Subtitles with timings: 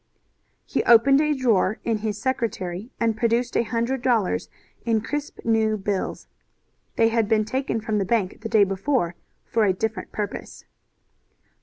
[0.65, 4.49] He opened a drawer in his secretary, and produced a hundred dollars
[4.83, 6.27] in crisp new bills.
[6.95, 9.13] They had been taken from the bank the day before
[9.45, 10.65] for a different purpose.